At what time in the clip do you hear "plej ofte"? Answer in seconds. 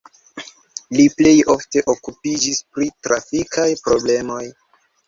1.19-1.85